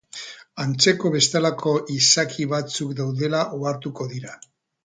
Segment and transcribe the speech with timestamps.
[0.63, 4.39] Antzeko bestelako izaki batzuk daudela ohartuko dira.